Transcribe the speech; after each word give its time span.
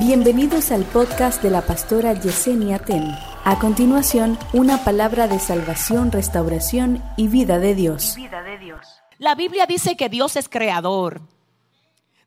Bienvenidos 0.00 0.72
al 0.72 0.84
podcast 0.84 1.42
de 1.42 1.50
la 1.50 1.60
pastora 1.60 2.14
Yesenia 2.14 2.78
Ten. 2.78 3.14
A 3.44 3.58
continuación, 3.58 4.38
una 4.54 4.82
palabra 4.82 5.28
de 5.28 5.38
salvación, 5.38 6.10
restauración 6.10 7.04
y 7.18 7.28
vida 7.28 7.58
de 7.58 7.74
Dios. 7.74 8.16
La 9.18 9.34
Biblia 9.34 9.66
dice 9.66 9.98
que 9.98 10.08
Dios 10.08 10.36
es 10.36 10.48
creador, 10.48 11.20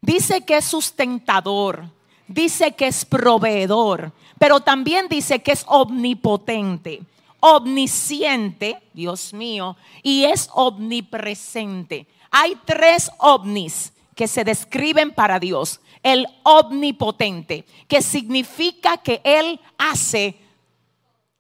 dice 0.02 0.42
que 0.42 0.58
es 0.58 0.66
sustentador, 0.66 1.86
dice 2.28 2.74
que 2.74 2.86
es 2.86 3.06
proveedor, 3.06 4.12
pero 4.38 4.60
también 4.60 5.08
dice 5.10 5.42
que 5.42 5.54
es 5.54 5.66
omnipotente, 5.68 7.02
omnisciente, 7.40 8.84
Dios 8.94 9.34
mío, 9.34 9.78
y 10.04 10.26
es 10.26 10.48
omnipresente. 10.54 12.06
Hay 12.30 12.56
tres 12.66 13.10
ovnis 13.18 13.94
que 14.16 14.28
se 14.28 14.44
describen 14.44 15.12
para 15.12 15.40
Dios. 15.40 15.82
El 16.04 16.28
omnipotente, 16.44 17.66
que 17.88 18.02
significa 18.02 18.98
que 18.98 19.22
Él 19.24 19.60
hace 19.78 20.38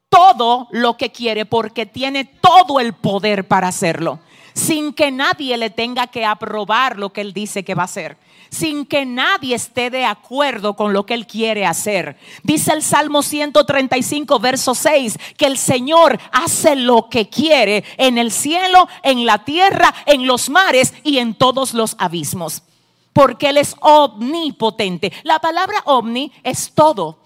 todo 0.09 0.68
lo 0.72 0.95
que 0.95 1.12
quiere 1.12 1.45
porque 1.45 1.86
tiene 1.86 2.26
todo 2.26 2.80
el 2.80 2.94
poder 2.94 3.48
para 3.48 3.67
hacerlo, 3.67 4.20
sin 4.54 4.94
que 4.94 5.12
nadie 5.12 5.58
le 5.58 5.70
tenga 5.70 6.08
que 6.08 6.26
aprobar 6.26 6.98
lo 6.98 7.12
que 7.12 7.22
Él 7.22 7.34
dice 7.34 7.64
que 7.64 7.76
va 7.76 7.84
a 7.84 7.86
hacer 7.86 8.17
sin 8.53 8.85
que 8.85 9.05
nadie 9.05 9.55
esté 9.55 9.89
de 9.89 10.05
acuerdo 10.05 10.75
con 10.75 10.94
lo 10.94 11.05
que 11.05 11.16
Él 11.16 11.27
quiere 11.27 11.66
hacer. 11.66 12.17
Dice 12.44 12.71
el 12.71 12.84
Salmo 12.84 13.23
135, 13.23 14.39
verso 14.39 14.75
6, 14.75 15.17
que 15.38 15.45
el 15.45 15.57
Señor 15.57 16.20
hace 16.31 16.75
lo 16.75 17.09
que 17.09 17.30
quiere 17.30 17.84
en 17.97 18.17
el 18.17 18.31
cielo, 18.31 18.88
en 19.02 19.25
la 19.25 19.44
tierra, 19.44 19.94
en 20.05 20.27
los 20.27 20.49
mares 20.49 20.94
y 21.03 21.17
en 21.17 21.34
todos 21.34 21.73
los 21.73 21.95
abismos. 21.97 22.63
Porque 23.11 23.49
Él 23.49 23.58
es 23.58 23.75
omnipotente. 23.81 25.11
La 25.23 25.39
palabra 25.39 25.81
omni 25.85 26.31
es 26.44 26.73
todo. 26.73 27.20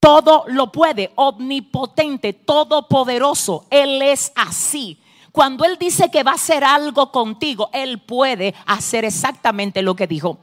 Todo 0.00 0.44
lo 0.46 0.70
puede, 0.70 1.10
omnipotente, 1.16 2.32
todopoderoso. 2.32 3.66
Él 3.70 4.00
es 4.02 4.30
así. 4.36 4.98
Cuando 5.38 5.64
Él 5.64 5.76
dice 5.78 6.10
que 6.10 6.24
va 6.24 6.32
a 6.32 6.34
hacer 6.34 6.64
algo 6.64 7.12
contigo, 7.12 7.70
Él 7.72 8.00
puede 8.00 8.56
hacer 8.66 9.04
exactamente 9.04 9.82
lo 9.82 9.94
que 9.94 10.08
dijo. 10.08 10.40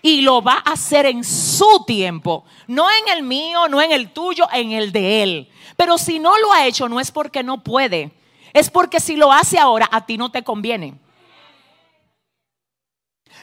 Y 0.00 0.22
lo 0.22 0.40
va 0.40 0.62
a 0.64 0.72
hacer 0.72 1.04
en 1.04 1.22
su 1.22 1.84
tiempo. 1.86 2.46
No 2.66 2.86
en 2.90 3.14
el 3.14 3.24
mío, 3.24 3.68
no 3.68 3.82
en 3.82 3.92
el 3.92 4.10
tuyo, 4.10 4.48
en 4.50 4.72
el 4.72 4.90
de 4.90 5.22
Él. 5.22 5.52
Pero 5.76 5.98
si 5.98 6.18
no 6.18 6.38
lo 6.38 6.50
ha 6.50 6.64
hecho, 6.64 6.88
no 6.88 6.98
es 6.98 7.10
porque 7.10 7.42
no 7.42 7.62
puede. 7.62 8.10
Es 8.54 8.70
porque 8.70 9.00
si 9.00 9.16
lo 9.16 9.30
hace 9.30 9.58
ahora, 9.58 9.86
a 9.92 10.06
ti 10.06 10.16
no 10.16 10.30
te 10.30 10.42
conviene. 10.42 10.98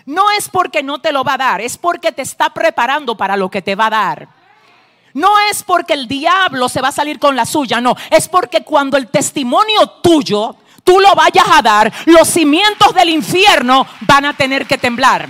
No 0.08 0.32
es 0.32 0.50
porque 0.50 0.82
no 0.82 1.02
te 1.02 1.12
lo 1.12 1.24
va 1.24 1.36
a 1.36 1.38
dar, 1.38 1.62
es 1.62 1.78
porque 1.78 2.14
te 2.14 2.24
está 2.24 2.50
preparando 2.50 3.16
para 3.16 3.38
lo 3.38 3.52
que 3.52 3.62
te 3.62 3.76
va 3.76 3.86
a 3.86 3.92
dar. 3.92 4.30
No 5.14 5.38
es 5.52 5.62
porque 5.62 5.94
el 5.94 6.08
diablo 6.08 6.68
se 6.68 6.82
va 6.82 6.88
a 6.88 6.92
salir 6.92 7.20
con 7.20 7.36
la 7.36 7.46
suya, 7.46 7.80
no. 7.80 7.96
Es 8.10 8.28
porque 8.28 8.64
cuando 8.64 8.98
el 8.98 9.08
testimonio 9.08 9.88
tuyo 10.02 10.58
tú 10.86 11.02
lo 11.02 11.14
vayas 11.16 11.46
a 11.52 11.62
dar, 11.62 11.92
los 12.06 12.30
cimientos 12.30 12.94
del 12.94 13.10
infierno 13.10 13.86
van 14.02 14.24
a 14.24 14.38
tener 14.38 14.66
que 14.66 14.78
temblar. 14.78 15.28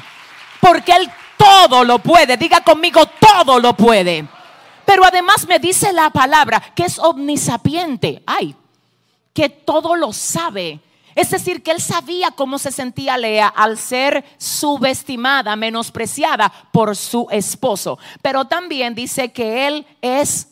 Porque 0.60 0.92
Él 0.92 1.10
todo 1.38 1.84
lo 1.84 2.00
puede. 2.00 2.38
Diga 2.38 2.62
conmigo, 2.62 3.06
todo 3.20 3.60
lo 3.60 3.76
puede. 3.76 4.28
Pero 4.86 5.04
además 5.04 5.48
me 5.48 5.58
dice 5.58 5.92
la 5.92 6.12
palabra 6.12 6.62
que 6.76 6.84
es 6.84 7.00
omnisapiente. 7.00 8.22
Ay, 8.28 8.56
que 9.34 9.50
todo 9.50 9.96
lo 9.96 10.14
sabe. 10.14 10.80
Es 11.16 11.32
decir, 11.32 11.64
que 11.64 11.72
él 11.72 11.82
sabía 11.82 12.32
cómo 12.32 12.60
se 12.60 12.74
sentía 12.74 13.18
Lea 13.18 13.48
al 13.48 13.78
ser 13.78 14.26
subestimada, 14.38 15.56
menospreciada 15.56 16.52
por 16.74 16.96
su 16.96 17.28
esposo. 17.32 17.98
Pero 18.22 18.46
también 18.46 18.94
dice 18.94 19.32
que 19.32 19.66
él 19.66 19.88
es 20.02 20.50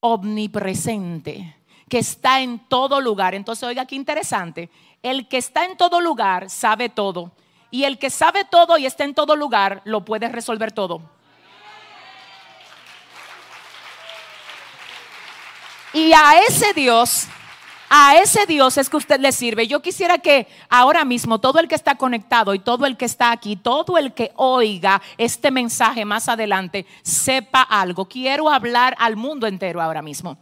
omnipresente 0.00 1.57
que 1.88 1.98
está 1.98 2.40
en 2.40 2.58
todo 2.58 3.00
lugar. 3.00 3.34
Entonces, 3.34 3.64
oiga, 3.64 3.86
qué 3.86 3.96
interesante. 3.96 4.70
El 5.02 5.28
que 5.28 5.38
está 5.38 5.64
en 5.64 5.76
todo 5.76 6.00
lugar 6.00 6.50
sabe 6.50 6.88
todo. 6.88 7.32
Y 7.70 7.84
el 7.84 7.98
que 7.98 8.10
sabe 8.10 8.44
todo 8.44 8.78
y 8.78 8.86
está 8.86 9.04
en 9.04 9.14
todo 9.14 9.36
lugar, 9.36 9.82
lo 9.84 10.04
puede 10.04 10.28
resolver 10.28 10.72
todo. 10.72 11.02
Y 15.92 16.12
a 16.12 16.38
ese 16.46 16.72
Dios, 16.74 17.26
a 17.88 18.16
ese 18.16 18.46
Dios 18.46 18.76
es 18.76 18.90
que 18.90 18.96
usted 18.96 19.20
le 19.20 19.32
sirve. 19.32 19.66
Yo 19.66 19.80
quisiera 19.80 20.18
que 20.18 20.46
ahora 20.68 21.04
mismo 21.04 21.40
todo 21.40 21.58
el 21.58 21.68
que 21.68 21.74
está 21.74 21.94
conectado 21.94 22.54
y 22.54 22.58
todo 22.58 22.86
el 22.86 22.96
que 22.96 23.06
está 23.06 23.32
aquí, 23.32 23.56
todo 23.56 23.96
el 23.96 24.12
que 24.12 24.32
oiga 24.36 25.00
este 25.16 25.50
mensaje 25.50 26.04
más 26.04 26.28
adelante, 26.28 26.86
sepa 27.02 27.62
algo. 27.62 28.06
Quiero 28.06 28.50
hablar 28.50 28.94
al 28.98 29.16
mundo 29.16 29.46
entero 29.46 29.80
ahora 29.80 30.02
mismo. 30.02 30.38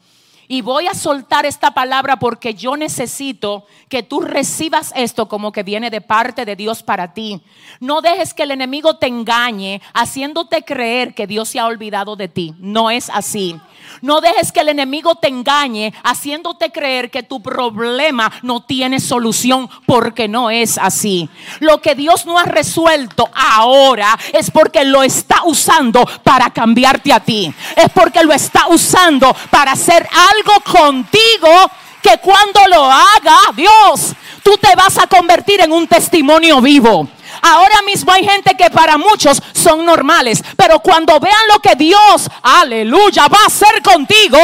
Y 0.49 0.61
voy 0.61 0.87
a 0.87 0.95
soltar 0.95 1.47
esta 1.47 1.73
palabra 1.73 2.19
porque 2.19 2.55
yo 2.55 2.77
necesito 2.77 3.65
que 3.89 4.03
tú 4.03 4.21
recibas 4.21 4.93
esto 4.95 5.29
como 5.29 5.53
que 5.53 5.63
viene 5.63 5.91
de 5.91 6.01
parte 6.01 6.45
de 6.45 6.57
Dios 6.57 6.83
para 6.83 7.13
ti. 7.15 7.41
No 7.81 8.01
dejes 8.01 8.35
que 8.35 8.45
el 8.45 8.51
enemigo 8.51 8.97
te 8.97 9.07
engañe 9.07 9.81
haciéndote 9.93 10.63
creer 10.63 11.15
que 11.15 11.27
Dios 11.27 11.49
se 11.49 11.59
ha 11.59 11.67
olvidado 11.67 12.17
de 12.17 12.29
ti. 12.29 12.55
No 12.59 12.91
es 12.91 13.11
así. 13.11 13.61
No 14.03 14.21
dejes 14.21 14.53
que 14.53 14.61
el 14.61 14.69
enemigo 14.69 15.15
te 15.15 15.29
engañe 15.29 15.93
haciéndote 16.03 16.71
creer 16.71 17.11
que 17.11 17.23
tu 17.23 17.43
problema 17.43 18.31
no 18.43 18.63
tiene 18.63 19.01
solución 19.01 19.69
porque 19.87 20.29
no 20.29 20.51
es 20.51 20.79
así. 20.79 21.29
Lo 21.61 21.81
que 21.81 21.95
Dios 21.95 22.27
no 22.27 22.39
ha 22.39 22.45
resuelto 22.45 23.29
ahora 23.35 24.19
es 24.33 24.51
porque 24.51 24.85
lo 24.85 25.03
está 25.03 25.43
usando 25.45 26.05
para 26.23 26.51
cambiarte 26.51 27.13
a 27.13 27.21
ti. 27.21 27.53
Es 27.77 27.89
porque 27.95 28.23
lo 28.23 28.33
está 28.33 28.67
usando 28.69 29.35
para 29.51 29.73
hacer 29.73 30.07
algo 30.35 30.36
contigo 30.65 31.71
que 32.03 32.19
cuando 32.19 32.61
lo 32.69 32.85
haga 32.85 33.39
Dios, 33.55 34.13
tú 34.43 34.57
te 34.59 34.75
vas 34.77 34.97
a 34.99 35.07
convertir 35.07 35.61
en 35.61 35.73
un 35.73 35.87
testimonio 35.89 36.61
vivo. 36.61 37.09
Ahora 37.43 37.83
mismo 37.83 38.13
hay 38.13 38.25
gente 38.25 38.57
que 38.57 38.71
para 38.71 38.97
muchos 38.97 39.43
son 39.53 39.85
normales, 39.85 40.43
pero 40.57 40.81
cuando 40.81 41.19
vean 41.19 41.49
lo 41.53 41.59
que 41.61 41.75
Dios, 41.75 42.29
aleluya, 42.43 43.29
va 43.29 43.39
a 43.43 43.47
hacer 43.47 43.83
contigo, 43.83 44.39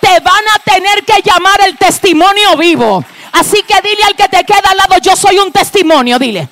te 0.00 0.20
van 0.20 0.44
a 0.54 0.58
tener 0.60 1.04
que 1.04 1.20
llamar 1.22 1.60
el 1.62 1.76
testimonio 1.76 2.56
vivo. 2.56 3.04
Así 3.32 3.62
que 3.62 3.80
dile 3.82 4.04
al 4.04 4.14
que 4.14 4.28
te 4.28 4.44
queda 4.44 4.70
al 4.70 4.76
lado, 4.76 4.98
yo 4.98 5.14
soy 5.16 5.38
un 5.38 5.52
testimonio, 5.52 6.18
dile. 6.18 6.48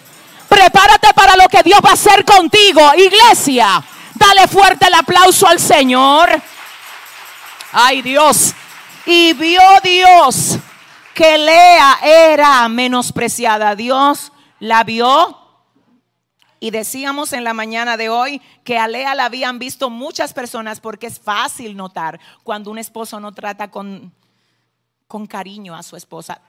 Prepárate 0.48 1.12
para 1.14 1.36
lo 1.36 1.48
que 1.48 1.62
Dios 1.62 1.80
va 1.84 1.90
a 1.90 1.94
hacer 1.94 2.24
contigo, 2.24 2.92
iglesia. 2.96 3.82
Dale 4.14 4.48
fuerte 4.48 4.86
el 4.86 4.94
aplauso 4.94 5.46
al 5.46 5.60
Señor. 5.60 6.40
Ay 7.72 8.02
Dios. 8.02 8.54
Y 9.10 9.32
vio 9.32 9.62
Dios 9.82 10.58
que 11.14 11.38
Lea 11.38 11.96
era 12.02 12.68
menospreciada. 12.68 13.74
Dios 13.74 14.32
la 14.60 14.84
vio 14.84 15.34
y 16.60 16.70
decíamos 16.72 17.32
en 17.32 17.42
la 17.42 17.54
mañana 17.54 17.96
de 17.96 18.10
hoy 18.10 18.42
que 18.64 18.76
a 18.76 18.86
Lea 18.86 19.14
la 19.14 19.24
habían 19.24 19.58
visto 19.58 19.88
muchas 19.88 20.34
personas 20.34 20.80
porque 20.80 21.06
es 21.06 21.18
fácil 21.18 21.74
notar 21.74 22.20
cuando 22.42 22.70
un 22.70 22.76
esposo 22.76 23.18
no 23.18 23.32
trata 23.32 23.70
con, 23.70 24.12
con 25.06 25.26
cariño 25.26 25.74
a 25.74 25.82
su 25.82 25.96
esposa. 25.96 26.42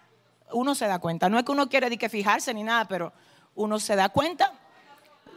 Uno 0.52 0.76
se 0.76 0.86
da 0.86 1.00
cuenta. 1.00 1.30
No 1.30 1.40
es 1.40 1.46
que 1.46 1.54
uno 1.54 1.70
quiere 1.70 1.98
que 1.98 2.10
fijarse 2.10 2.54
ni 2.54 2.64
nada, 2.64 2.90
pero 2.90 3.14
uno 3.56 3.80
se 3.80 3.96
da 3.96 4.10
cuenta. 4.10 4.52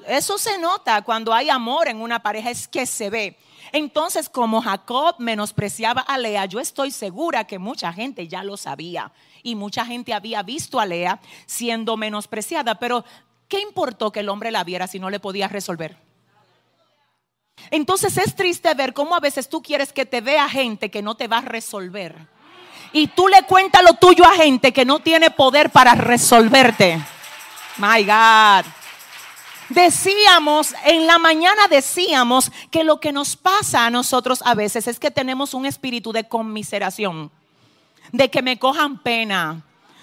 Eso 0.06 0.38
se 0.38 0.58
nota 0.58 1.02
cuando 1.02 1.32
hay 1.32 1.50
amor 1.50 1.88
en 1.88 2.00
una 2.00 2.22
pareja, 2.22 2.50
es 2.50 2.68
que 2.68 2.86
se 2.86 3.10
ve. 3.10 3.38
Entonces, 3.72 4.28
como 4.28 4.60
Jacob 4.60 5.16
menospreciaba 5.18 6.02
a 6.02 6.18
Lea, 6.18 6.44
yo 6.46 6.60
estoy 6.60 6.90
segura 6.90 7.44
que 7.44 7.58
mucha 7.58 7.92
gente 7.92 8.28
ya 8.28 8.44
lo 8.44 8.56
sabía 8.56 9.12
y 9.42 9.54
mucha 9.54 9.86
gente 9.86 10.12
había 10.12 10.42
visto 10.42 10.78
a 10.78 10.86
Lea 10.86 11.20
siendo 11.46 11.96
menospreciada, 11.96 12.74
pero 12.74 13.04
¿qué 13.48 13.60
importó 13.60 14.12
que 14.12 14.20
el 14.20 14.28
hombre 14.28 14.50
la 14.50 14.64
viera 14.64 14.86
si 14.86 14.98
no 14.98 15.10
le 15.10 15.20
podía 15.20 15.48
resolver? 15.48 15.96
Entonces 17.70 18.16
es 18.18 18.34
triste 18.34 18.72
ver 18.74 18.92
cómo 18.92 19.14
a 19.14 19.20
veces 19.20 19.48
tú 19.48 19.62
quieres 19.62 19.92
que 19.92 20.04
te 20.04 20.20
vea 20.20 20.48
gente 20.48 20.90
que 20.90 21.02
no 21.02 21.14
te 21.14 21.28
va 21.28 21.38
a 21.38 21.42
resolver. 21.42 22.26
Y 22.92 23.06
tú 23.06 23.28
le 23.28 23.42
cuentas 23.44 23.82
lo 23.82 23.94
tuyo 23.94 24.26
a 24.26 24.34
gente 24.34 24.72
que 24.72 24.84
no 24.84 24.98
tiene 24.98 25.30
poder 25.30 25.70
para 25.70 25.94
resolverte. 25.94 27.00
My 27.78 28.04
God. 28.04 28.81
Decíamos, 29.68 30.74
en 30.84 31.06
la 31.06 31.18
mañana 31.18 31.68
decíamos 31.68 32.50
que 32.70 32.84
lo 32.84 33.00
que 33.00 33.12
nos 33.12 33.36
pasa 33.36 33.86
a 33.86 33.90
nosotros 33.90 34.42
a 34.44 34.54
veces 34.54 34.86
es 34.86 34.98
que 34.98 35.10
tenemos 35.10 35.54
un 35.54 35.66
espíritu 35.66 36.12
de 36.12 36.28
conmiseración, 36.28 37.30
de 38.10 38.30
que 38.30 38.42
me 38.42 38.58
cojan 38.58 38.98
pena, 38.98 39.62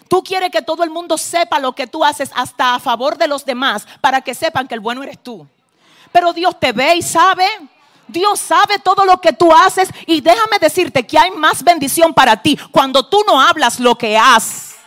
Tú 0.09 0.23
quieres 0.23 0.49
que 0.49 0.63
todo 0.63 0.83
el 0.83 0.89
mundo 0.89 1.19
sepa 1.19 1.59
lo 1.59 1.73
que 1.73 1.85
tú 1.85 2.03
haces 2.03 2.31
hasta 2.33 2.73
a 2.73 2.79
favor 2.79 3.15
de 3.15 3.27
los 3.27 3.45
demás 3.45 3.87
para 4.01 4.21
que 4.21 4.33
sepan 4.33 4.67
que 4.67 4.73
el 4.73 4.79
bueno 4.79 5.03
eres 5.03 5.21
tú. 5.21 5.47
Pero 6.11 6.33
Dios 6.33 6.59
te 6.59 6.71
ve 6.71 6.95
y 6.95 7.03
sabe. 7.03 7.47
Dios 8.07 8.39
sabe 8.39 8.79
todo 8.79 9.05
lo 9.05 9.21
que 9.21 9.33
tú 9.33 9.53
haces 9.53 9.87
y 10.07 10.19
déjame 10.19 10.57
decirte 10.57 11.05
que 11.05 11.19
hay 11.19 11.29
más 11.29 11.63
bendición 11.63 12.11
para 12.11 12.41
ti 12.41 12.57
cuando 12.71 13.07
tú 13.07 13.23
no 13.27 13.39
hablas 13.39 13.79
lo 13.79 13.95
que 13.95 14.17
haces. 14.17 14.77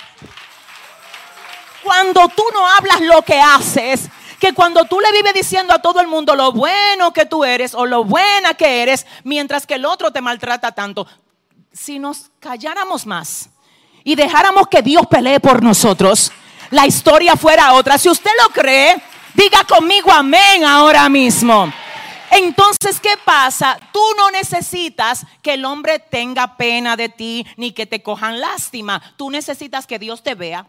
Cuando 1.84 2.28
tú 2.28 2.42
no 2.52 2.66
hablas 2.66 3.00
lo 3.02 3.22
que 3.22 3.40
haces, 3.40 4.08
que 4.42 4.54
cuando 4.54 4.86
tú 4.86 4.98
le 4.98 5.12
vives 5.12 5.34
diciendo 5.34 5.72
a 5.72 5.78
todo 5.78 6.00
el 6.00 6.08
mundo 6.08 6.34
lo 6.34 6.50
bueno 6.50 7.12
que 7.12 7.26
tú 7.26 7.44
eres 7.44 7.74
o 7.74 7.86
lo 7.86 8.02
buena 8.02 8.54
que 8.54 8.82
eres, 8.82 9.06
mientras 9.22 9.68
que 9.68 9.74
el 9.74 9.84
otro 9.84 10.10
te 10.10 10.20
maltrata 10.20 10.72
tanto, 10.72 11.06
si 11.72 12.00
nos 12.00 12.32
calláramos 12.40 13.06
más 13.06 13.50
y 14.02 14.16
dejáramos 14.16 14.66
que 14.66 14.82
Dios 14.82 15.06
pelee 15.06 15.38
por 15.38 15.62
nosotros, 15.62 16.32
la 16.70 16.88
historia 16.88 17.36
fuera 17.36 17.74
otra. 17.74 17.98
Si 17.98 18.08
usted 18.08 18.32
lo 18.42 18.52
cree, 18.52 19.00
diga 19.34 19.62
conmigo 19.62 20.10
amén 20.10 20.64
ahora 20.64 21.08
mismo. 21.08 21.72
Entonces, 22.32 22.98
¿qué 22.98 23.14
pasa? 23.24 23.78
Tú 23.92 24.02
no 24.16 24.32
necesitas 24.32 25.24
que 25.40 25.54
el 25.54 25.64
hombre 25.64 26.00
tenga 26.00 26.56
pena 26.56 26.96
de 26.96 27.08
ti 27.08 27.46
ni 27.56 27.70
que 27.70 27.86
te 27.86 28.02
cojan 28.02 28.40
lástima. 28.40 29.00
Tú 29.16 29.30
necesitas 29.30 29.86
que 29.86 30.00
Dios 30.00 30.24
te 30.24 30.34
vea. 30.34 30.66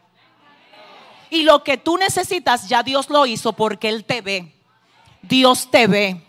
Y 1.33 1.43
lo 1.43 1.63
que 1.63 1.77
tú 1.77 1.97
necesitas, 1.97 2.69
ya 2.69 2.83
Dios 2.83 3.09
lo 3.09 3.25
hizo 3.25 3.53
porque 3.53 3.89
Él 3.89 4.05
te 4.05 4.21
ve. 4.21 4.53
Dios 5.21 5.69
te 5.71 5.87
ve. 5.87 6.21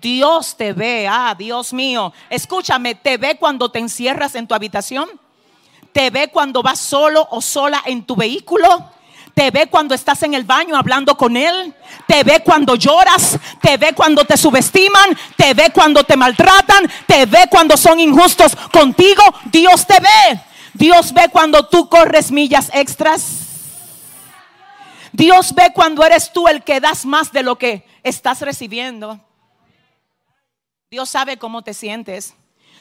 Dios 0.00 0.56
te 0.56 0.72
ve. 0.72 1.06
Ah, 1.06 1.34
Dios 1.38 1.72
mío. 1.72 2.12
Escúchame, 2.30 2.94
te 2.94 3.18
ve 3.18 3.36
cuando 3.36 3.70
te 3.70 3.78
encierras 3.78 4.34
en 4.34 4.46
tu 4.46 4.54
habitación. 4.54 5.08
Te 5.92 6.10
ve 6.10 6.28
cuando 6.28 6.62
vas 6.62 6.78
solo 6.78 7.28
o 7.30 7.42
sola 7.42 7.82
en 7.84 8.04
tu 8.04 8.16
vehículo 8.16 8.90
te 9.38 9.52
ve 9.52 9.68
cuando 9.68 9.94
estás 9.94 10.20
en 10.24 10.34
el 10.34 10.42
baño 10.42 10.76
hablando 10.76 11.16
con 11.16 11.36
Él. 11.36 11.72
Te 12.08 12.24
ve 12.24 12.40
cuando 12.44 12.74
lloras. 12.74 13.38
Te 13.62 13.76
ve 13.76 13.92
cuando 13.92 14.24
te 14.24 14.36
subestiman. 14.36 15.16
Te 15.36 15.54
ve 15.54 15.70
cuando 15.72 16.02
te 16.02 16.16
maltratan. 16.16 16.90
Te 17.06 17.24
ve 17.24 17.46
cuando 17.48 17.76
son 17.76 18.00
injustos 18.00 18.56
contigo. 18.72 19.22
Dios 19.44 19.86
te 19.86 20.00
ve. 20.00 20.40
Dios 20.74 21.12
ve 21.12 21.28
cuando 21.30 21.68
tú 21.68 21.88
corres 21.88 22.32
millas 22.32 22.68
extras. 22.74 23.47
Dios 25.12 25.54
ve 25.54 25.72
cuando 25.74 26.04
eres 26.04 26.32
tú 26.32 26.48
el 26.48 26.62
que 26.62 26.80
das 26.80 27.04
más 27.04 27.32
de 27.32 27.42
lo 27.42 27.56
que 27.56 27.84
estás 28.02 28.40
recibiendo. 28.40 29.20
Dios 30.90 31.08
sabe 31.08 31.36
cómo 31.36 31.62
te 31.62 31.74
sientes. 31.74 32.34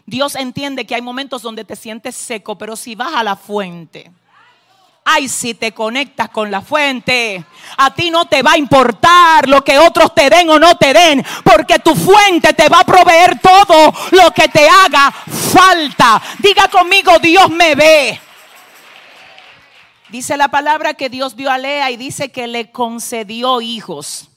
Dios 0.05 0.35
entiende 0.35 0.85
que 0.85 0.95
hay 0.95 1.01
momentos 1.01 1.41
donde 1.41 1.65
te 1.65 1.75
sientes 1.75 2.15
seco, 2.15 2.57
pero 2.57 2.75
si 2.75 2.95
vas 2.95 3.13
a 3.13 3.23
la 3.23 3.35
fuente 3.35 4.11
Ay, 5.09 5.29
si 5.29 5.53
te 5.53 5.71
conectas 5.71 6.27
con 6.27 6.51
la 6.51 6.59
fuente, 6.59 7.41
a 7.77 7.93
ti 7.93 8.11
no 8.11 8.25
te 8.25 8.43
va 8.43 8.51
a 8.51 8.57
importar 8.57 9.47
lo 9.47 9.63
que 9.63 9.79
otros 9.79 10.13
te 10.13 10.29
den 10.29 10.49
o 10.49 10.59
no 10.59 10.75
te 10.75 10.91
den, 10.91 11.25
porque 11.45 11.79
tu 11.79 11.95
fuente 11.95 12.51
te 12.51 12.67
va 12.67 12.81
a 12.81 12.83
proveer 12.83 13.39
todo 13.39 13.93
lo 14.11 14.31
que 14.31 14.49
te 14.49 14.67
haga 14.67 15.09
falta. 15.09 16.21
Diga 16.39 16.67
conmigo, 16.67 17.19
Dios 17.19 17.49
me 17.49 17.73
ve. 17.73 18.19
Dice 20.09 20.37
la 20.37 20.49
palabra 20.49 20.93
que 20.93 21.09
Dios 21.09 21.35
vio 21.35 21.51
a 21.51 21.57
Lea 21.57 21.91
y 21.91 21.97
dice 21.97 22.31
que 22.31 22.47
le 22.47 22.71
concedió 22.71 23.61
hijos. 23.61 24.29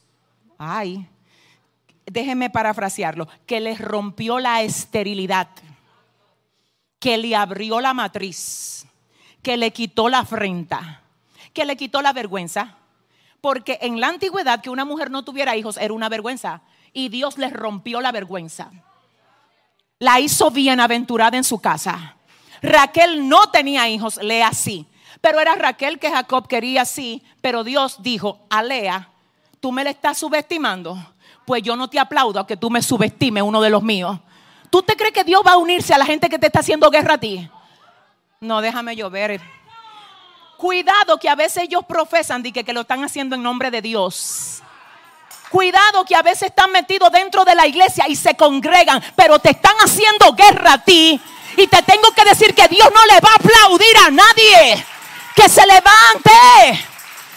Ay, 0.59 1.07
déjeme 2.07 2.51
parafrasearlo, 2.51 3.29
que 3.47 3.61
le 3.61 3.77
rompió 3.77 4.39
la 4.41 4.63
esterilidad, 4.63 5.49
que 6.99 7.17
le 7.17 7.35
abrió 7.37 7.81
la 7.81 7.95
matriz 7.95 8.81
que 9.43 9.57
le 9.57 9.73
quitó 9.73 10.09
la 10.09 10.21
afrenta, 10.21 11.03
que 11.53 11.65
le 11.65 11.77
quitó 11.77 12.03
la 12.03 12.13
vergüenza. 12.13 12.77
Porque 13.41 13.79
en 13.81 14.01
la 14.01 14.09
antigüedad 14.09 14.61
que 14.61 14.71
una 14.71 14.85
mujer 14.85 15.11
no 15.11 15.25
tuviera 15.25 15.57
hijos 15.57 15.79
era 15.79 15.95
una 15.95 16.09
vergüenza. 16.09 16.61
Y 16.93 17.09
Dios 17.09 17.39
le 17.39 17.49
rompió 17.49 18.01
la 18.01 18.13
vergüenza. 18.13 18.71
La 19.99 20.21
hizo 20.21 20.51
bienaventurada 20.51 21.37
en 21.39 21.45
su 21.45 21.59
casa. 21.61 22.17
Raquel 22.61 23.29
no 23.29 23.51
tenía 23.51 23.89
hijos, 23.89 24.19
Lea 24.19 24.53
sí. 24.53 24.87
Pero 25.21 25.41
era 25.41 25.55
Raquel 25.55 25.99
que 25.99 26.11
Jacob 26.11 26.47
quería 26.49 26.85
sí. 26.85 27.23
Pero 27.41 27.65
Dios 27.65 28.03
dijo 28.03 28.39
a 28.51 28.63
Lea, 28.63 29.09
tú 29.61 29.73
me 29.73 29.85
le 29.85 29.91
estás 29.91 30.19
subestimando. 30.19 30.99
Pues 31.45 31.63
yo 31.63 31.77
no 31.77 31.89
te 31.89 31.99
aplaudo 31.99 32.41
a 32.41 32.47
que 32.47 32.57
tú 32.57 32.71
me 32.71 32.83
subestimes 32.83 33.43
uno 33.43 33.61
de 33.61 33.71
los 33.71 33.83
míos. 33.83 34.19
¿Tú 34.71 34.83
te 34.83 34.97
crees 34.97 35.13
que 35.13 35.25
Dios 35.25 35.43
va 35.47 35.53
a 35.53 35.59
unirse 35.59 35.93
a 35.93 35.99
la 35.99 36.07
gente 36.07 36.29
que 36.29 36.39
te 36.39 36.47
está 36.47 36.61
haciendo 36.61 36.91
guerra 36.91 37.15
a 37.15 37.19
ti? 37.19 37.49
No, 38.41 38.61
déjame 38.61 38.95
llover. 38.95 39.41
Cuidado 40.57 41.19
que 41.19 41.29
a 41.29 41.35
veces 41.35 41.65
ellos 41.65 41.85
profesan 41.89 42.43
de 42.43 42.53
que 42.53 42.73
lo 42.73 42.83
están 42.83 43.03
haciendo 43.03 43.35
en 43.35 43.43
nombre 43.43 43.71
de 43.71 43.83
Dios. 43.83 44.63
Cuidado 45.51 46.05
que 46.05 46.15
a 46.15 46.23
veces 46.23 46.51
están 46.51 46.71
metidos 46.71 47.11
dentro 47.11 47.45
de 47.45 47.57
la 47.57 47.67
iglesia 47.67 48.07
y 48.09 48.15
se 48.15 48.37
congregan, 48.37 49.03
pero 49.17 49.41
te 49.41 49.51
están 49.51 49.75
haciendo 49.79 50.33
guerra 50.35 50.75
a 50.75 50.85
ti. 50.85 51.21
Y 51.57 51.67
te 51.67 51.83
tengo 51.83 52.13
que 52.13 52.25
decir 52.25 52.55
que 52.55 52.69
Dios 52.69 52.89
no 52.95 53.05
le 53.07 53.21
va 53.21 53.31
a 53.31 53.35
aplaudir 53.35 53.97
a 54.07 54.11
nadie 54.11 54.85
que 55.35 55.49
se 55.49 55.63
levante 55.67 56.87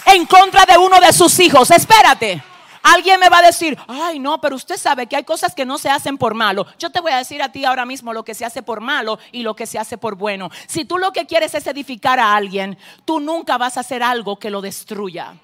en 0.06 0.26
contra 0.26 0.64
de 0.64 0.78
uno 0.78 1.00
de 1.00 1.12
sus 1.12 1.38
hijos. 1.40 1.70
Espérate. 1.70 2.42
Alguien 2.82 3.18
me 3.18 3.30
va 3.30 3.38
a 3.38 3.42
decir, 3.42 3.78
ay 3.88 4.18
no, 4.18 4.42
pero 4.42 4.56
usted 4.56 4.76
sabe 4.76 5.06
que 5.06 5.16
hay 5.16 5.24
cosas 5.24 5.54
que 5.54 5.64
no 5.64 5.78
se 5.78 5.88
hacen 5.88 6.18
por 6.18 6.34
malo. 6.34 6.66
Yo 6.78 6.90
te 6.90 7.00
voy 7.00 7.12
a 7.12 7.16
decir 7.16 7.42
a 7.42 7.50
ti 7.50 7.64
ahora 7.64 7.86
mismo 7.86 8.12
lo 8.12 8.26
que 8.26 8.34
se 8.34 8.44
hace 8.44 8.62
por 8.62 8.82
malo 8.82 9.18
y 9.32 9.42
lo 9.42 9.56
que 9.56 9.64
se 9.64 9.78
hace 9.78 9.96
por 9.96 10.16
bueno. 10.16 10.50
Si 10.66 10.84
tú 10.84 10.98
lo 10.98 11.10
que 11.10 11.24
quieres 11.24 11.54
es 11.54 11.66
edificar 11.66 12.20
a 12.20 12.36
alguien, 12.36 12.76
tú 13.06 13.20
nunca 13.20 13.56
vas 13.56 13.78
a 13.78 13.80
hacer 13.80 14.02
algo 14.02 14.38
que 14.38 14.50
lo 14.50 14.60
destruya. 14.60 15.34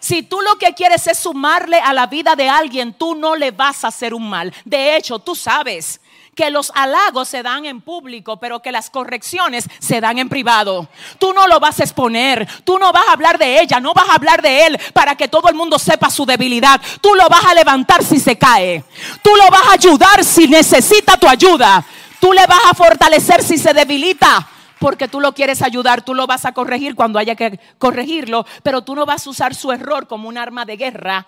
Si 0.00 0.24
tú 0.24 0.40
lo 0.40 0.58
que 0.58 0.74
quieres 0.74 1.06
es 1.06 1.18
sumarle 1.18 1.78
a 1.78 1.92
la 1.92 2.08
vida 2.08 2.34
de 2.34 2.48
alguien, 2.48 2.94
tú 2.94 3.14
no 3.14 3.36
le 3.36 3.52
vas 3.52 3.84
a 3.84 3.88
hacer 3.88 4.12
un 4.12 4.28
mal. 4.28 4.52
De 4.64 4.96
hecho, 4.96 5.20
tú 5.20 5.36
sabes 5.36 6.00
que 6.34 6.50
los 6.50 6.72
halagos 6.74 7.28
se 7.28 7.42
dan 7.42 7.66
en 7.66 7.80
público, 7.80 8.38
pero 8.38 8.62
que 8.62 8.72
las 8.72 8.88
correcciones 8.88 9.68
se 9.78 10.00
dan 10.00 10.18
en 10.18 10.28
privado. 10.28 10.88
Tú 11.18 11.32
no 11.32 11.46
lo 11.46 11.60
vas 11.60 11.80
a 11.80 11.84
exponer, 11.84 12.48
tú 12.64 12.78
no 12.78 12.92
vas 12.92 13.06
a 13.08 13.12
hablar 13.12 13.38
de 13.38 13.60
ella, 13.60 13.80
no 13.80 13.92
vas 13.92 14.08
a 14.08 14.14
hablar 14.14 14.40
de 14.40 14.66
él 14.66 14.78
para 14.94 15.14
que 15.14 15.28
todo 15.28 15.48
el 15.48 15.54
mundo 15.54 15.78
sepa 15.78 16.10
su 16.10 16.24
debilidad. 16.24 16.80
Tú 17.00 17.14
lo 17.14 17.28
vas 17.28 17.44
a 17.44 17.54
levantar 17.54 18.02
si 18.02 18.18
se 18.18 18.38
cae. 18.38 18.84
Tú 19.22 19.30
lo 19.36 19.50
vas 19.50 19.68
a 19.68 19.72
ayudar 19.72 20.24
si 20.24 20.48
necesita 20.48 21.18
tu 21.18 21.28
ayuda. 21.28 21.84
Tú 22.18 22.32
le 22.32 22.46
vas 22.46 22.60
a 22.70 22.74
fortalecer 22.74 23.42
si 23.42 23.58
se 23.58 23.74
debilita 23.74 24.48
porque 24.78 25.06
tú 25.06 25.20
lo 25.20 25.32
quieres 25.32 25.62
ayudar, 25.62 26.02
tú 26.02 26.12
lo 26.12 26.26
vas 26.26 26.44
a 26.44 26.52
corregir 26.52 26.96
cuando 26.96 27.20
haya 27.20 27.36
que 27.36 27.60
corregirlo, 27.78 28.44
pero 28.64 28.82
tú 28.82 28.96
no 28.96 29.06
vas 29.06 29.24
a 29.24 29.30
usar 29.30 29.54
su 29.54 29.70
error 29.70 30.08
como 30.08 30.28
un 30.28 30.36
arma 30.36 30.64
de 30.64 30.76
guerra 30.76 31.26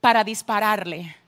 para 0.00 0.24
dispararle. 0.24 1.19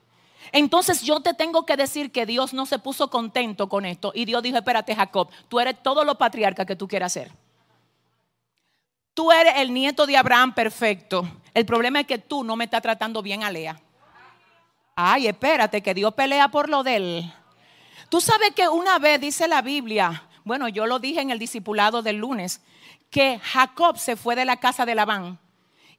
Entonces 0.51 1.01
yo 1.01 1.19
te 1.21 1.33
tengo 1.33 1.65
que 1.65 1.77
decir 1.77 2.11
que 2.11 2.25
Dios 2.25 2.53
no 2.53 2.65
se 2.65 2.79
puso 2.79 3.09
contento 3.09 3.69
con 3.69 3.85
esto. 3.85 4.11
Y 4.13 4.25
Dios 4.25 4.43
dijo, 4.43 4.57
espérate 4.57 4.95
Jacob, 4.95 5.29
tú 5.49 5.59
eres 5.59 5.81
todo 5.81 6.03
lo 6.03 6.17
patriarca 6.17 6.65
que 6.65 6.75
tú 6.75 6.87
quieras 6.87 7.13
ser. 7.13 7.31
Tú 9.13 9.31
eres 9.31 9.53
el 9.57 9.73
nieto 9.73 10.05
de 10.05 10.17
Abraham 10.17 10.53
perfecto. 10.53 11.27
El 11.53 11.65
problema 11.65 11.99
es 11.99 12.07
que 12.07 12.17
tú 12.17 12.43
no 12.43 12.55
me 12.55 12.65
estás 12.65 12.81
tratando 12.81 13.21
bien 13.21 13.43
a 13.43 13.51
Lea. 13.51 13.79
Ay, 14.95 15.27
espérate, 15.27 15.81
que 15.81 15.93
Dios 15.93 16.13
pelea 16.13 16.49
por 16.49 16.69
lo 16.69 16.83
de 16.83 16.95
él. 16.95 17.33
Tú 18.09 18.21
sabes 18.21 18.51
que 18.55 18.67
una 18.67 18.99
vez 18.99 19.19
dice 19.21 19.47
la 19.47 19.61
Biblia, 19.61 20.27
bueno, 20.43 20.67
yo 20.67 20.85
lo 20.85 20.99
dije 20.99 21.21
en 21.21 21.31
el 21.31 21.39
discipulado 21.39 22.01
del 22.01 22.17
lunes, 22.17 22.61
que 23.09 23.39
Jacob 23.39 23.97
se 23.97 24.15
fue 24.15 24.35
de 24.35 24.45
la 24.45 24.57
casa 24.57 24.85
de 24.85 24.95
Labán 24.95 25.39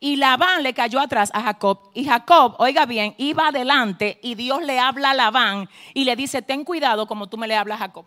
y 0.04 0.16
Labán 0.16 0.62
le 0.62 0.74
cayó 0.74 1.00
atrás 1.00 1.30
a 1.32 1.40
Jacob. 1.40 1.90
Y 1.94 2.04
Jacob, 2.04 2.56
oiga 2.58 2.84
bien, 2.84 3.14
iba 3.16 3.48
adelante 3.48 4.20
y 4.22 4.34
Dios 4.34 4.62
le 4.62 4.78
habla 4.78 5.12
a 5.12 5.14
Labán 5.14 5.66
y 5.94 6.04
le 6.04 6.14
dice, 6.14 6.42
ten 6.42 6.62
cuidado 6.62 7.06
como 7.06 7.26
tú 7.26 7.38
me 7.38 7.48
le 7.48 7.56
hablas 7.56 7.76
a 7.76 7.84
Jacob. 7.84 8.04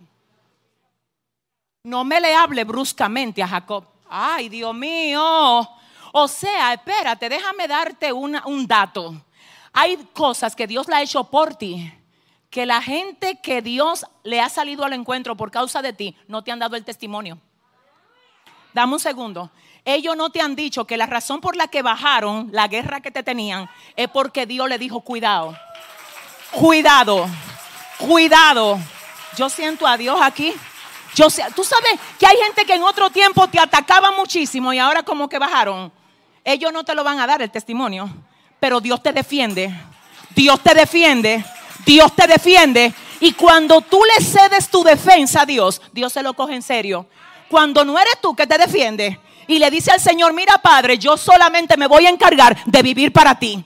No 1.81 2.03
me 2.03 2.21
le 2.21 2.35
hable 2.35 2.65
bruscamente 2.65 3.41
a 3.41 3.47
Jacob. 3.47 3.83
Ay, 4.07 4.47
Dios 4.47 4.75
mío. 4.75 5.67
O 6.13 6.27
sea, 6.27 6.73
espérate, 6.73 7.29
déjame 7.29 7.67
darte 7.67 8.13
un 8.13 8.67
dato. 8.67 9.19
Hay 9.73 9.97
cosas 10.13 10.55
que 10.55 10.67
Dios 10.67 10.87
le 10.87 10.97
ha 10.97 11.01
hecho 11.01 11.23
por 11.23 11.55
ti, 11.55 11.91
que 12.51 12.67
la 12.67 12.79
gente 12.79 13.39
que 13.41 13.63
Dios 13.63 14.05
le 14.23 14.39
ha 14.39 14.49
salido 14.49 14.85
al 14.85 14.93
encuentro 14.93 15.35
por 15.35 15.49
causa 15.49 15.81
de 15.81 15.93
ti, 15.93 16.15
no 16.27 16.43
te 16.43 16.51
han 16.51 16.59
dado 16.59 16.75
el 16.75 16.85
testimonio. 16.85 17.39
Dame 18.71 18.93
un 18.93 18.99
segundo 18.99 19.49
ellos 19.87 20.17
no 20.17 20.29
te 20.29 20.41
han 20.41 20.53
dicho 20.53 20.83
que 20.83 20.97
la 20.97 21.05
razón 21.05 21.39
por 21.39 21.55
la 21.55 21.69
que 21.69 21.81
bajaron 21.81 22.49
la 22.51 22.67
guerra 22.67 22.99
que 22.99 23.09
te 23.09 23.23
tenían 23.23 23.69
es 23.95 24.09
porque 24.09 24.45
Dios 24.45 24.67
le 24.67 24.77
dijo, 24.77 24.99
cuidado, 24.99 25.57
cuidado, 26.51 27.25
cuidado. 27.97 28.77
Yo 29.37 29.47
siento 29.49 29.87
a 29.87 29.95
Dios 29.95 30.19
aquí. 30.21 30.53
Yo 31.15 31.29
sé, 31.29 31.45
tú 31.55 31.63
sabes 31.63 31.97
que 32.19 32.27
hay 32.27 32.35
gente 32.35 32.65
que 32.65 32.73
en 32.73 32.83
otro 32.83 33.09
tiempo 33.11 33.47
te 33.47 33.59
atacaba 33.59 34.11
muchísimo 34.11 34.73
y 34.73 34.77
ahora 34.77 35.03
como 35.03 35.29
que 35.29 35.39
bajaron. 35.39 35.89
Ellos 36.43 36.73
no 36.73 36.83
te 36.83 36.93
lo 36.93 37.05
van 37.05 37.21
a 37.21 37.25
dar 37.25 37.41
el 37.41 37.49
testimonio, 37.49 38.09
pero 38.59 38.81
Dios 38.81 39.01
te 39.01 39.13
defiende. 39.13 39.73
Dios 40.35 40.61
te 40.61 40.73
defiende. 40.73 41.45
Dios 41.85 42.13
te 42.13 42.27
defiende. 42.27 42.93
Y 43.21 43.31
cuando 43.31 43.79
tú 43.79 44.01
le 44.03 44.21
cedes 44.21 44.67
tu 44.69 44.83
defensa 44.83 45.43
a 45.43 45.45
Dios, 45.45 45.81
Dios 45.93 46.11
se 46.11 46.23
lo 46.23 46.33
coge 46.33 46.55
en 46.55 46.61
serio. 46.61 47.07
Cuando 47.47 47.85
no 47.85 47.97
eres 47.97 48.19
tú 48.21 48.35
que 48.35 48.45
te 48.45 48.57
defiende, 48.57 49.17
y 49.47 49.59
le 49.59 49.71
dice 49.71 49.91
al 49.91 49.99
Señor, 49.99 50.33
mira 50.33 50.57
Padre, 50.57 50.97
yo 50.97 51.17
solamente 51.17 51.77
me 51.77 51.87
voy 51.87 52.05
a 52.05 52.09
encargar 52.09 52.57
de 52.65 52.81
vivir 52.81 53.11
para 53.11 53.37
ti. 53.37 53.63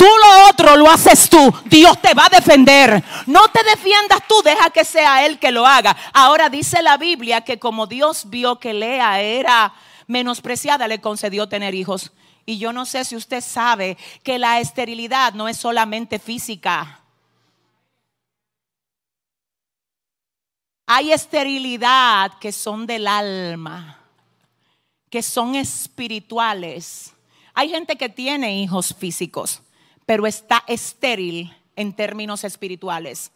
Tú 0.00 0.06
lo 0.06 0.48
otro 0.48 0.76
lo 0.76 0.90
haces 0.90 1.28
tú. 1.28 1.52
Dios 1.66 2.00
te 2.00 2.14
va 2.14 2.24
a 2.24 2.30
defender. 2.30 3.04
No 3.26 3.48
te 3.48 3.62
defiendas 3.64 4.20
tú, 4.26 4.40
deja 4.42 4.70
que 4.70 4.82
sea 4.82 5.26
Él 5.26 5.38
que 5.38 5.50
lo 5.50 5.66
haga. 5.66 5.94
Ahora 6.14 6.48
dice 6.48 6.80
la 6.80 6.96
Biblia 6.96 7.42
que 7.42 7.58
como 7.58 7.86
Dios 7.86 8.30
vio 8.30 8.58
que 8.58 8.72
Lea 8.72 9.20
era 9.20 9.74
menospreciada 10.06 10.88
le 10.88 11.02
concedió 11.02 11.50
tener 11.50 11.74
hijos. 11.74 12.12
Y 12.46 12.56
yo 12.56 12.72
no 12.72 12.86
sé 12.86 13.04
si 13.04 13.14
usted 13.14 13.42
sabe 13.42 13.98
que 14.22 14.38
la 14.38 14.58
esterilidad 14.60 15.34
no 15.34 15.48
es 15.48 15.58
solamente 15.58 16.18
física. 16.18 17.00
Hay 20.86 21.12
esterilidad 21.12 22.38
que 22.40 22.50
son 22.50 22.86
del 22.86 23.06
alma, 23.06 23.99
que 25.10 25.22
son 25.22 25.56
espirituales. 25.56 27.12
Hay 27.52 27.68
gente 27.68 27.96
que 27.96 28.08
tiene 28.08 28.62
hijos 28.62 28.94
físicos, 28.96 29.60
pero 30.06 30.26
está 30.26 30.62
estéril 30.66 31.52
en 31.76 31.92
términos 31.92 32.44
espirituales. 32.44 33.32